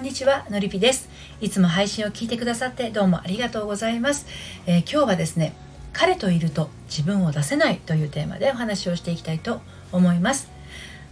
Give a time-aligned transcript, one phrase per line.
[0.00, 1.10] んにちはのりぴです。
[1.42, 4.26] いつも配信を聞いてくださってどうもありがとうございます、
[4.66, 5.52] えー、今日はですね
[5.92, 9.60] 彼といると自分を出せないというテーマでお話をしていきたいと
[9.92, 10.48] 思います。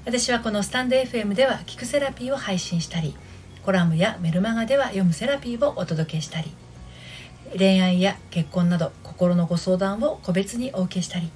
[0.07, 3.15] 私はこのスタンド FM では聞くセラピーを配信したり
[3.63, 6.51] コラムやメルマガでは読むセラピーをお届けしたり
[7.59, 11.31] 恋愛や結婚など心のご相談を個別にお受けしたり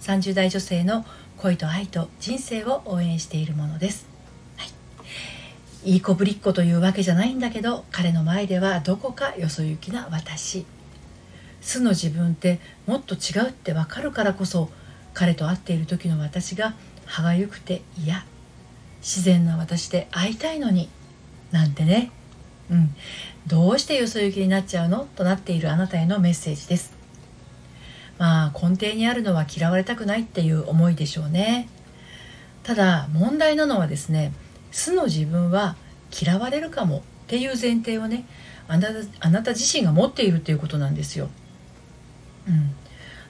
[0.00, 1.04] 30代女性の
[1.36, 4.15] 恋と愛と人生を応援しているものです。
[5.86, 10.66] いい子ぶりっ子というわけじゃないんだけど彼の前ではどこかよそ行きな私。
[11.60, 14.68] 素の自分ってもっと違うってわかるからこそ
[15.14, 18.24] 彼と会っている時の私が歯がゆくて嫌。
[19.00, 20.88] 自然な私で会いたいのに。
[21.52, 22.10] なんてね。
[22.68, 22.92] うん。
[23.46, 25.06] どうしてよそ行きになっちゃうの？
[25.14, 26.92] となっているあなたへのメッセージです。
[28.18, 31.68] まあ根底にあるのは嫌われたくないっていう思いでしょうね。
[32.64, 34.32] ただ問題なのはですね
[34.76, 35.74] 素の自分は
[36.12, 38.26] 嫌われるかもっていう前提をね
[38.68, 41.30] あなたあなた自身が持っているっていうことなんですよ。
[42.46, 42.74] うん、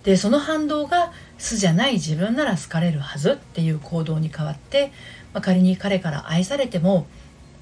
[0.02, 4.90] でその反動が素じゃない自分なら好かれるはずっていう行動に変わって、
[5.32, 7.06] まあ、仮に彼から愛されても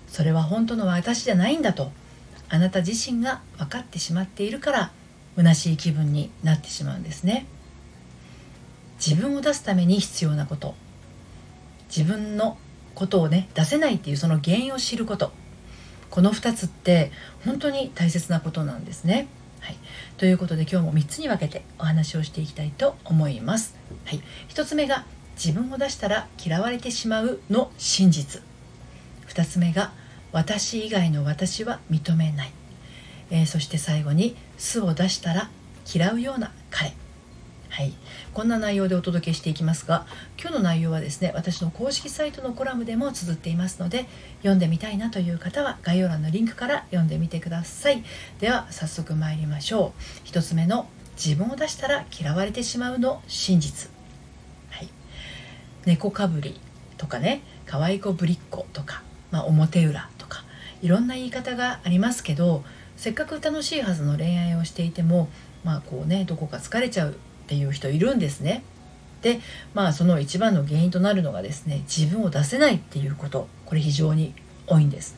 [0.09, 1.93] それは本当の私じゃないんだと
[2.49, 4.93] あなた自身が分かってしまっているから
[5.37, 7.45] 虚しい気分になってしまうんですね。
[8.97, 10.75] 自分を出すために必要なこと
[11.95, 12.57] 自分の
[12.95, 15.33] ことをね出せないっていうその原因を知ること。
[16.11, 17.11] この2つって
[17.45, 19.27] 本当に大切なことなんですね。
[19.59, 19.77] はい、
[20.17, 23.75] ということで今日も3つに分けてお話をしていきたいと思います。
[24.05, 28.43] はい、1つ目が自分を出したら嫌われてしまうの真実。
[29.29, 29.93] 2つ目が
[30.31, 32.53] 私以外の私は認めない、
[33.31, 35.51] えー、そして最後に素を出したら
[35.93, 36.93] 嫌うような彼。
[37.75, 37.93] はい、
[38.33, 40.07] こんな内容でお届けしていきますが
[40.41, 44.07] 今日の内容はですね私の公式サイトのコラムでも綴っていますので
[44.43, 48.05] 読んでみたいなという方は概要欄のリンクから読んでみてください。
[48.39, 49.93] では早速参りましょ
[50.25, 50.29] う。
[50.29, 50.87] 1つ目の
[51.17, 53.91] 自分を出したら嫌われてしまうの真実、
[54.71, 54.89] はい、
[55.85, 56.61] 猫かぶり
[56.97, 59.03] とかね可愛い子ぶりっ子とか、
[59.33, 60.45] まあ、表裏とか
[60.81, 62.63] いろんな言い方がありますけど
[62.97, 65.29] せっかく楽しいはずの恋愛をしていても
[65.65, 68.63] まあこうねどこか疲れちゃうっていう人いるんですね。
[69.23, 69.41] で
[69.73, 74.35] まあその一番の原因となるのがですね自分を出せないっていうことこれ非常に
[74.67, 75.17] 多いんです。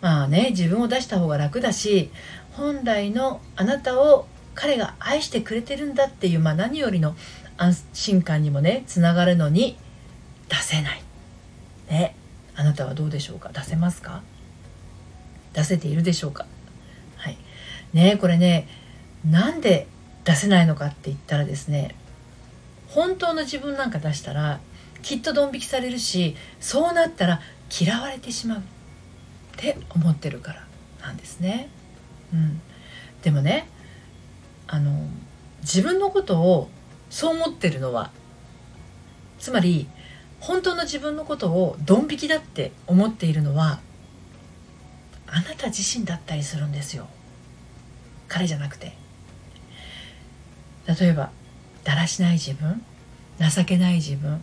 [0.00, 2.10] まあね自分を出した方が楽だし
[2.52, 7.16] 本来のあなたを彼が愛してくれてるんだっていう、まあ、何よりの
[7.56, 9.78] 安心感にもねつながるのに
[10.48, 11.02] 出せない。
[11.88, 12.14] ね
[12.54, 13.50] あなたはどうでしょうか？
[13.54, 14.22] 出せますか？
[15.54, 16.46] 出せているでしょうか？
[17.16, 17.38] はい
[17.94, 18.68] ねこれね
[19.24, 19.86] なんで
[20.24, 21.94] 出せないのかって言ったらですね
[22.88, 24.60] 本当の自分なんか出したら
[25.02, 27.40] きっとドン引きされるしそうなったら
[27.80, 28.62] 嫌われてしまうっ
[29.56, 30.66] て思ってるから
[31.00, 31.68] なんですね。
[32.32, 32.60] うん、
[33.22, 33.68] でもね
[34.66, 35.06] あの
[35.62, 36.70] 自分のことを
[37.10, 38.10] そう思ってるのは
[39.38, 39.88] つまり
[40.40, 43.80] 本当の自分のことをドン引きだって思っているのは
[45.26, 47.06] あなた自身だったりするんですよ。
[48.28, 49.01] 彼じゃなくて。
[50.86, 51.30] 例えば
[51.84, 52.82] だらしない自分
[53.38, 54.42] 情けない自分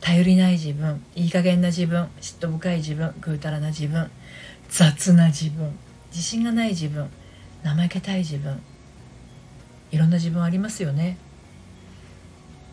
[0.00, 4.10] 頼りない自分いい加減な自分嫉妬深い自分ぐうたらな自分
[4.68, 5.76] 雑な自分
[6.10, 7.08] 自信がない自分
[7.62, 8.60] 怠けたい自分
[9.90, 11.16] いろんな自分ありますよね。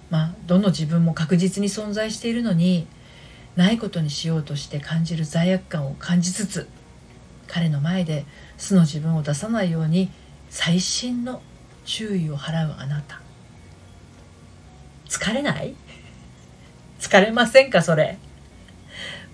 [0.09, 2.88] まあどの自分も確実に存在しているのに
[3.56, 6.69] ないことにしようとして感じる罪悪感を感じつつ
[7.47, 8.25] 彼の前で
[8.57, 10.09] 素の自分を出さないように
[10.50, 11.41] 細心の
[11.87, 13.21] 注意を払うあなた。
[15.07, 15.73] 疲れない？
[16.99, 18.17] 疲れませんかそれ？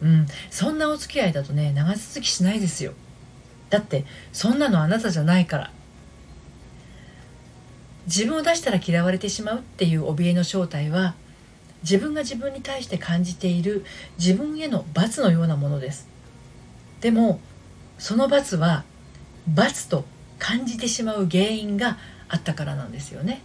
[0.01, 0.27] うん。
[0.51, 2.93] そんなお付き合いだとね長続きしないですよ。
[3.71, 5.71] だってそんなのあなたじゃないから。
[8.05, 11.15] 自分を出したら嫌われてしまうっていう怯えの正体は
[11.83, 13.85] 自分が自分に対して感じている
[14.19, 16.07] 自分への罰のようなものです。
[17.01, 17.39] でも
[17.97, 18.83] その罰は
[19.47, 20.05] 罰と
[20.37, 21.97] 感じてしまう原因が
[22.33, 23.41] あったからなんですよね。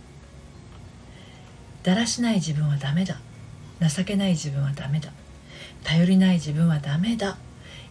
[1.82, 3.20] だらしない自分はダメだ。
[3.86, 5.12] 情けない自分はダメだ。
[5.84, 7.36] 頼りない自分はダメだ。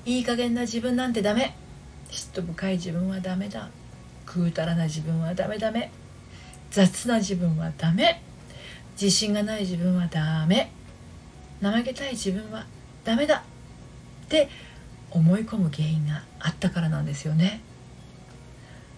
[0.05, 1.55] いい加減な自分なんてダメ。
[2.09, 3.69] 嫉妬深い自分はダメだ。
[4.25, 5.91] くうたらな自分はダメダメ。
[6.71, 8.23] 雑な自分はダメ。
[8.99, 10.71] 自信がない自分はダメ。
[11.61, 12.65] 怠けたい自分は
[13.03, 13.43] ダメだ。
[14.25, 14.49] って
[15.11, 17.61] 思い込む原因があったからなんですよね。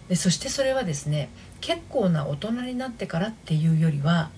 [0.09, 1.29] でそしてそれはですね
[1.61, 4.31] 結構な大人になってからっていうよりは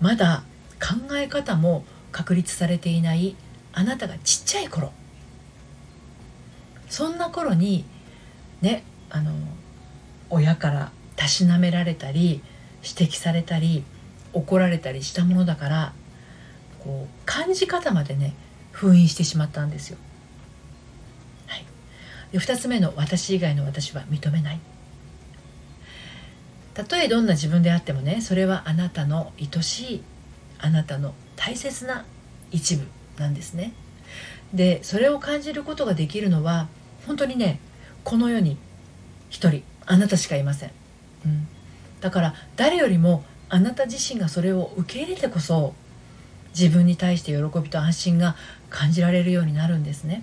[0.00, 0.44] まだ
[0.80, 3.34] 考え方も確立されていない
[3.72, 4.92] あなたがちっちゃい頃。
[6.88, 7.84] そんな頃に
[8.60, 9.32] ねあの
[10.30, 12.42] 親からたしなめられたり
[12.84, 13.82] 指摘されたり
[14.32, 15.92] 怒られたりしたものだから
[16.84, 18.34] こう感じ方までね
[18.70, 19.98] 封印してしまったんですよ。
[21.46, 21.64] はい、
[22.32, 24.60] で2つ目の「私以外の私は認めない」
[26.74, 30.02] たとえどんな自分であってもねそれはあなたの愛しい
[30.58, 32.04] あなたの大切な
[32.50, 32.86] 一部
[33.18, 33.72] なんですね。
[34.52, 36.68] でそれを感じることができるのは
[37.06, 37.60] 本当にね
[38.04, 38.56] この世に
[39.30, 40.70] 一人あなたしかいません、
[41.26, 41.48] うん、
[42.00, 45.74] だから誰よりもあなた自身がそれを受け入れてこそ
[46.56, 48.36] 自分に対して喜びと安心が
[48.70, 50.22] 感じられるようになるんですね。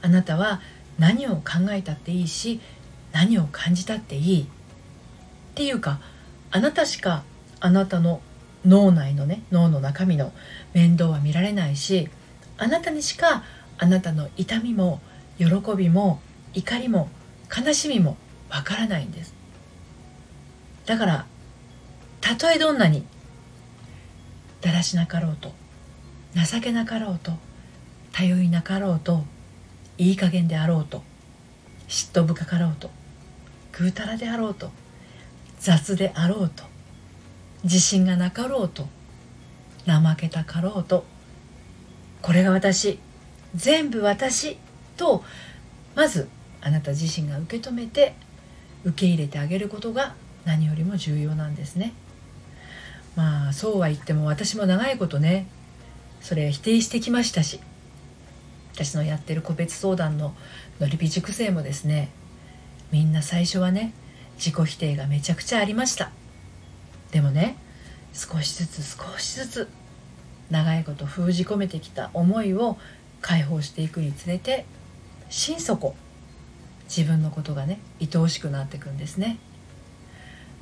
[0.00, 0.60] あなたは
[0.98, 2.60] 何を考えたっていいし
[3.12, 4.48] 何を感じたっていい
[5.54, 6.00] っていうか
[6.50, 7.22] あなたしか
[7.60, 8.20] あなたの
[8.66, 10.32] 脳内のね脳の中身の
[10.72, 12.08] 面倒は見られないし
[12.58, 13.44] あなたにしか
[13.78, 15.00] あなたの痛みも
[15.38, 15.46] 喜
[15.76, 16.20] びも
[16.54, 17.08] 怒りも
[17.56, 18.16] 悲しみも
[18.50, 19.34] わからないんです。
[20.86, 21.26] だから
[22.20, 23.06] たとえどんなに
[24.60, 25.52] だらしなかろうと
[26.34, 27.32] 情けなかろうと
[28.12, 29.24] 頼りなかろうと
[29.98, 31.04] いい加減であろうと
[31.88, 32.90] 嫉妬深かろうと
[33.72, 34.70] ぐうたらであろうと
[35.64, 36.62] 雑であろうと
[37.64, 38.86] 自信がなかろうと
[39.86, 41.06] 怠けたかろうと
[42.20, 42.98] これが私
[43.54, 44.58] 全部私
[44.98, 45.24] と
[45.94, 46.28] まず
[46.60, 48.14] あなた自身が受け止めて
[48.84, 50.14] 受け入れてあげることが
[50.44, 51.94] 何よりも重要なんですね。
[53.16, 55.46] まあそうは言っても私も長いことね
[56.20, 57.60] それ否定してきましたし
[58.74, 60.34] 私のやってる個別相談の
[60.78, 62.10] のりぴ塾生もですね
[62.90, 63.94] みんな最初はね
[64.36, 66.10] 自己否定がめちゃくちゃありました。
[67.10, 67.56] でもね
[68.12, 69.68] 少しずつ少しずつ
[70.50, 72.76] 長いこと封じ込めてきた思いを
[73.20, 74.66] 解放していくにつれて
[75.30, 75.94] 心底
[76.84, 79.38] 自分のことがね愛おしくなっていくんですね。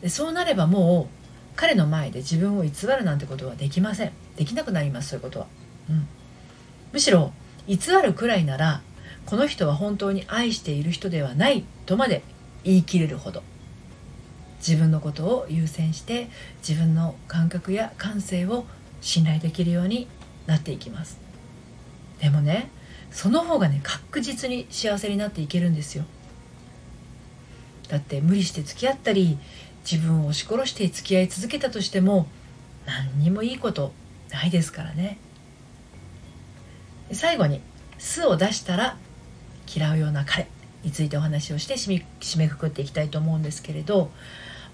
[0.01, 1.23] でそうなればもう
[1.57, 4.13] 彼の前で自分を偽るなんてことはできません。
[4.37, 5.47] できなくなりますそういうことは、
[5.91, 6.07] うん、
[6.93, 7.33] むしろ
[7.67, 8.83] 偽るくらいなら
[9.27, 12.23] この人は本当に愛している人ではないとまで
[12.65, 13.43] 言い切れるほど。
[14.67, 16.29] 自分のことを優先して
[16.67, 18.65] 自分の感覚や感性を
[19.01, 20.07] 信頼できるように
[20.47, 21.19] なっていきます。
[22.21, 22.71] でもね
[23.11, 26.05] その方がね確実に幸せになっていけるんですよ。
[27.89, 29.37] だって無理して付き合ったり
[29.91, 32.27] 自分を押し殺して付き合い続けたとしても
[32.87, 33.93] 何にもいいこと
[34.31, 35.19] ないですからね。
[37.11, 37.61] 最後に
[37.99, 38.97] 「巣を出したら
[39.75, 40.47] 嫌うような彼」
[40.83, 44.11] についてお話をして締めくくっていきたいと思うんですけれど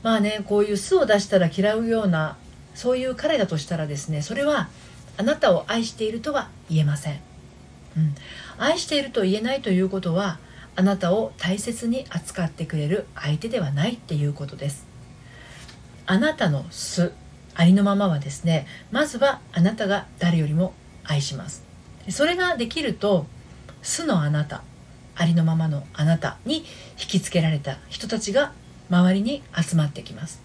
[0.02, 2.36] まあねこういう巣を出したら嫌うような
[2.74, 4.68] そういう彼だとしたらですねそれは
[5.16, 7.20] あなたを愛しているとは言えません、
[7.96, 8.14] うん、
[8.58, 10.38] 愛していると言えないということは
[10.76, 14.86] あなたを大切に扱ってくれる相手ではないっていうことです。
[16.06, 17.12] あなたの素
[17.56, 20.72] ありのままはですねまずはあなたが誰よりも
[21.02, 21.64] 愛します。
[22.10, 23.26] それができると
[23.82, 24.62] 素のあなた
[25.16, 26.64] ありのままのあなたに引
[27.08, 28.52] きつけられた人たちが
[28.90, 30.40] 周りに集まってきます。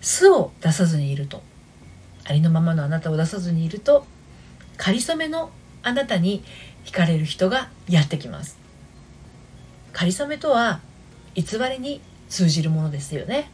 [0.00, 1.42] 素を出さずにいると。
[2.24, 4.04] ありのままのあなたを出さずにいると
[4.76, 5.50] かりそめの
[5.82, 6.42] あなたに
[6.84, 8.58] 惹かれる人がやってきます。
[9.92, 10.80] かりそめとは
[11.34, 13.50] 偽りに通じるものですよね。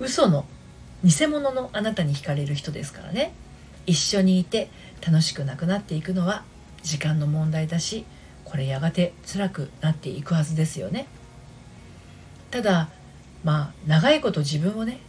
[0.00, 0.44] 嘘の
[1.04, 3.32] 偽物のあなたに惹かれる人ですからね。
[3.86, 4.68] 一緒にいて
[5.06, 6.44] 楽しくなくなっていくのは
[6.82, 8.04] 時間の問題だし
[8.44, 11.06] これやがて辛くなっていくはずですよね。
[12.50, 12.88] ただ
[13.44, 15.00] まあ長いこと自分をね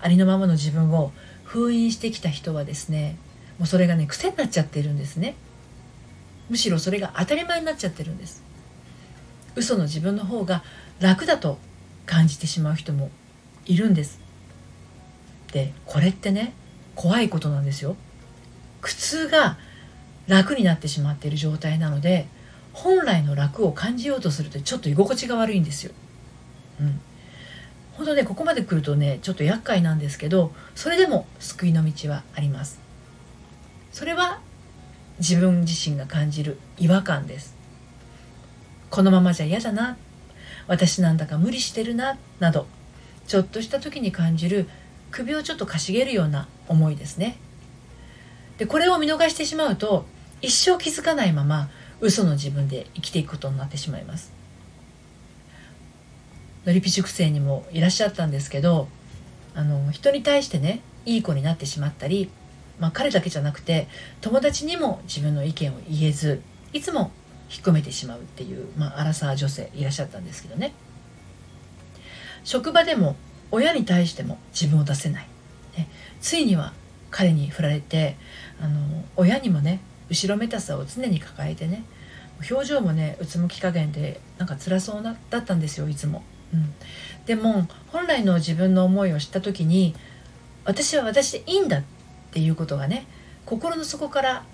[0.00, 1.12] ありのままの自分を
[1.44, 3.16] 封印してきた人はですね
[3.58, 5.34] もうそれがね癖になっちゃってるんですね。
[6.48, 8.42] むしろそれが当たり前になっちゃってるんです。
[9.54, 10.62] 嘘の自分の方が
[11.00, 11.58] 楽だと
[12.04, 13.10] 感じてしまう人も
[13.64, 14.20] いるんです。
[15.52, 16.52] でこれってね
[16.94, 17.96] 怖いことなんですよ。
[18.80, 19.58] 苦痛が
[20.28, 22.26] 楽になってしまっている状態なので
[22.72, 25.92] 本来の楽を感じようとするとちょっと居心地が悪いんですよ。
[26.80, 27.00] うん、
[27.94, 32.80] 本当ねここまで来るとねちょっと厄介なんですけどそれでも救いの道はあります。
[33.92, 34.40] それは
[35.18, 37.56] 自分自身が感じる違和感です。
[38.90, 39.96] このままじゃ嫌だな。
[40.66, 42.18] 私なんだか無理してるな。
[42.38, 42.66] など
[43.26, 44.68] ちょっとした時に感じる
[45.10, 47.38] 首をちょっとかしげるような思いですね。
[48.58, 50.04] でこれを見逃してしまうと
[50.42, 54.35] 一生気づかないまま嘘の自分で生きていくことになってしまいます。
[56.66, 58.88] のりぴ塾生にもいらっしゃったんですけど
[59.54, 62.28] あの人に対してねいい子になってしまったり、
[62.80, 63.86] まあ、彼だけじゃなくて
[64.20, 66.42] 友達にも自分の意見を言えず
[66.72, 67.12] いつも
[67.48, 70.74] 引っ込めてしまうっていう、まあ、アラサー女性いらっしゃったんですけどね。
[72.42, 73.16] 職場でも
[73.50, 75.28] 親に対しても自分を出せない、
[75.76, 75.88] ね、
[76.20, 76.72] ついには
[77.10, 78.16] 彼に振られて
[78.60, 81.84] あの親にもね後ろめたさを常に抱えてね
[82.50, 86.22] 表情もねうつむき加減でなんか辛そうなだったんですよいつも、
[86.52, 86.74] うん、
[87.26, 89.94] でも本来の自分の思いを知った時に
[90.64, 91.82] 私は私でいいんだっ
[92.32, 93.06] ていうことがね
[93.44, 94.44] 心の底から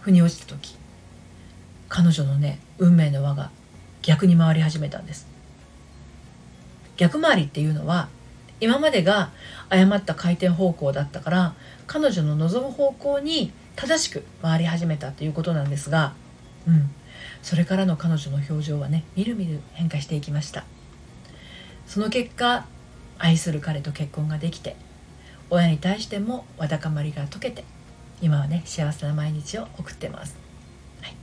[0.00, 0.76] 腑に落ちた時
[1.88, 3.50] 彼女のね運命の輪が
[4.02, 5.26] 逆に回り始めたんです。
[6.96, 8.08] 逆回りっていうのは
[8.60, 9.30] 今までが
[9.68, 11.54] 誤った回転方向だったから
[11.86, 16.14] 彼女の望む方向に正しく回り始めたということなんですが、
[16.68, 16.90] うん、
[17.42, 20.64] それからの彼女の表情はねみるみる変化していきました。
[21.86, 22.66] その結果
[23.18, 24.76] 愛する彼と結婚ができて
[25.50, 27.64] 親に対してもわだかまりが解けて
[28.20, 30.36] 今はね幸せな毎日を送ってます、
[31.02, 31.16] はい、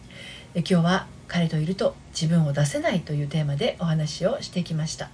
[0.53, 5.09] で今日は彼といると自分を出せないというテーマでお話をしてきました。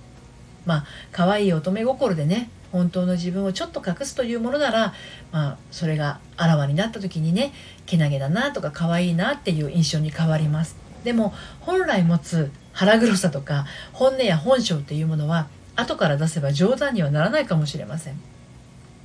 [0.66, 4.94] まあ可愛い乙女心でね本当の自分をちょっと隠すというものなら、
[5.32, 7.54] まあ、それがあらわになった時にね
[7.86, 10.75] けなげだなとか可愛いなっていう印象に変わります。
[11.04, 18.19] でも本来持つ腹黒さとか本音や本性っていうものは後から出せば冗談にはならないかもしれません。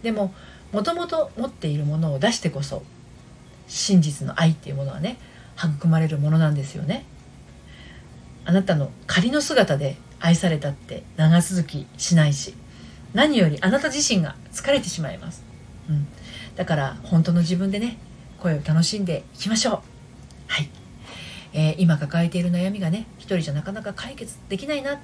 [0.02, 0.34] でも
[0.72, 2.82] もともと持っているものを出してこそ
[3.68, 5.16] 真実の愛っていうものはね
[5.56, 7.06] 育まれるものなんですよね。
[8.44, 12.54] あなたの仮の姿で愛されたって長続きしないし
[13.14, 15.44] 何よりあなた自身が疲れてしまいます、
[15.88, 16.06] うん、
[16.56, 17.96] だから本当の自分でね
[18.38, 19.80] 声を楽しんでいきましょう。
[20.48, 20.81] はい。
[21.52, 25.00] えー、今抱えている悩みがね一人じゃなかなか解決できないな。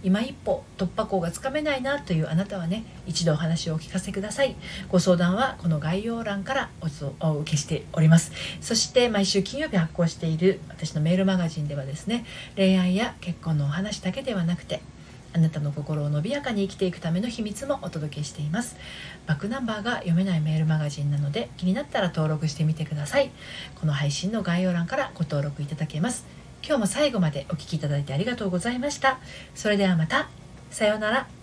[0.00, 4.54] 今一歩突破口がつかめないなというあなたはね一度お話をお聞かせください。
[4.88, 6.70] ご相談はこの概要欄から
[7.18, 8.30] お受けしております。
[8.60, 12.24] そして毎週金曜日発行している私のメールマガジンではですね
[12.54, 14.82] 恋愛や結婚のお話だけではなくて
[15.32, 18.76] あなたの心を伸びやかに生きていくための秘密もお届けしています。
[19.26, 23.30] バックナンバーが読めないメールマガジンなので気になったら登録してみてください。
[23.74, 26.26] この配信の概要欄からご登録いただけます。
[26.62, 29.18] 今日も最後までお聴きいただいてありがとうございました。
[29.54, 30.28] それではまた。
[30.70, 31.37] さようなら。